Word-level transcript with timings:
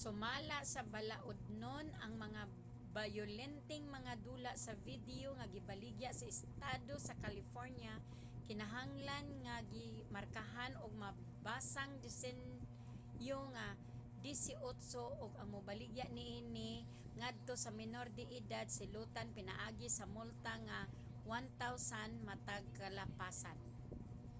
sumala 0.00 0.58
sa 0.72 0.80
balaodnon 0.92 1.86
ang 2.04 2.12
mga 2.24 2.42
bayolenteng 2.96 3.86
mga 3.96 4.12
dula 4.26 4.52
sa 4.64 4.72
video 4.88 5.28
nga 5.38 5.46
gibaligya 5.54 6.10
sa 6.16 6.28
estado 6.34 6.94
sa 7.06 7.18
california 7.24 7.94
kinahanglan 8.46 9.26
nga 9.44 9.56
gimarkahan 9.74 10.72
og 10.82 10.92
mabasang 11.04 11.92
disenyo 12.04 13.40
nga 13.54 13.66
18 14.30 15.24
ug 15.24 15.30
ang 15.40 15.48
mobaligya 15.56 16.06
niini 16.16 16.72
ngadto 17.20 17.54
sa 17.64 17.70
menor 17.80 18.06
de 18.18 18.24
edad 18.40 18.66
silotan 18.76 19.28
pinaagi 19.38 19.88
sa 19.96 20.04
multa 20.14 20.54
nga 20.68 20.78
$1000 21.26 22.28
matag 22.28 22.64
kalapasan 22.78 23.58